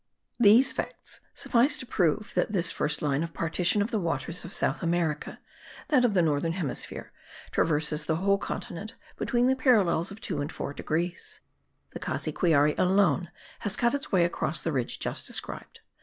[0.39, 4.51] These facts suffice to prove that this first line of partition of the waters of
[4.51, 5.39] South America
[5.89, 7.11] (that of the northern hemisphere)
[7.51, 11.39] traverses the whole continent between the parallels of 2 and 4 degrees.
[11.91, 13.29] The Cassiquiare alone
[13.59, 15.81] has cut its way across the ridge just described.